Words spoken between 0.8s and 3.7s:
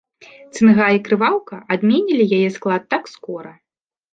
і крываўка адменелі яе склад так скора!